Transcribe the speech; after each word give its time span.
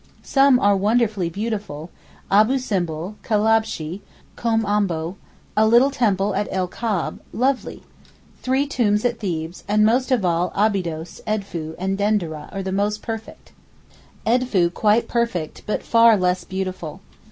Some 0.23 0.59
are 0.59 0.75
wonderfully 0.75 1.29
beautiful—Abou 1.29 2.57
Simbel, 2.57 3.17
Kalabshee, 3.21 4.01
Room 4.43 4.65
Ombo—a 4.65 5.67
little 5.67 5.91
temple 5.91 6.33
at 6.33 6.47
El 6.49 6.67
Kab, 6.67 7.21
lovely—three 7.31 8.65
tombs 8.65 9.05
at 9.05 9.19
Thebes 9.19 9.63
and 9.67 9.85
most 9.85 10.09
of 10.09 10.25
all 10.25 10.51
Abydos; 10.55 11.21
Edfou 11.27 11.75
and 11.77 11.99
Dendera 11.99 12.49
are 12.51 12.63
the 12.63 12.71
most 12.71 13.03
perfect, 13.03 13.51
Edfou 14.25 14.73
quite 14.73 15.07
perfect, 15.07 15.61
but 15.67 15.83
far 15.83 16.17
less 16.17 16.45
beautiful. 16.45 17.01